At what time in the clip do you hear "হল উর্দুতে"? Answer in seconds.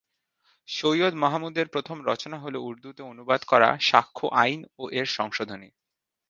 2.37-3.01